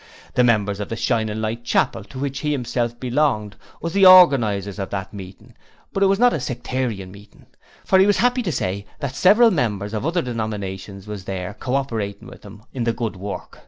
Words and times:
The 0.33 0.43
members 0.43 0.79
of 0.79 0.89
the 0.89 0.95
Shining 0.95 1.41
Light 1.41 1.63
Chapel 1.63 2.03
to 2.05 2.17
which 2.17 2.39
he 2.39 2.51
himself 2.51 2.99
belonged 2.99 3.55
was 3.83 3.93
the 3.93 4.07
organizers 4.07 4.79
of 4.79 4.89
that 4.89 5.13
meeting 5.13 5.53
but 5.93 6.01
it 6.01 6.07
was 6.07 6.17
not 6.17 6.33
a 6.33 6.39
sectarian 6.39 7.11
meeting, 7.11 7.45
for 7.85 7.99
he 7.99 8.07
was 8.07 8.19
'appy 8.21 8.41
to 8.41 8.51
say 8.51 8.87
that 8.99 9.13
several 9.13 9.51
members 9.51 9.93
of 9.93 10.03
other 10.03 10.23
denominations 10.23 11.05
was 11.05 11.25
there 11.25 11.53
co 11.53 11.75
operating 11.75 12.27
with 12.27 12.41
them 12.41 12.63
in 12.73 12.83
the 12.85 12.93
good 12.93 13.15
work. 13.15 13.59